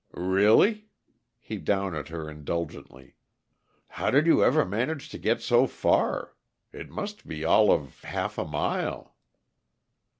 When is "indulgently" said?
2.27-3.13